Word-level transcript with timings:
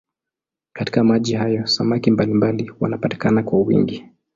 Katika 0.73 1.03
maji 1.03 1.35
hayo 1.35 1.67
samaki 1.67 2.11
mbalimbali 2.11 2.71
wanapatikana 2.79 3.43
kwa 3.43 3.59
wingi. 3.59 4.05